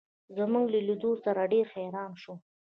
[0.37, 2.33] زموږ له لیدو سره ډېر حیران شو.